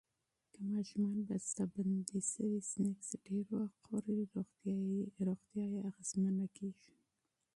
[0.53, 4.77] که ماشومان بستهبندي شوي سنکس ډیر وخوري، روغتیا
[5.67, 6.93] یې اغېزمنه کېږي.